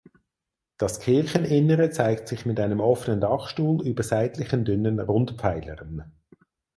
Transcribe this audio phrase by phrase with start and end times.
[0.79, 6.11] Das Kircheninnere zeigt sich mit einem offenen Dachstuhl über seitlichen dünnen Rundpfeilern.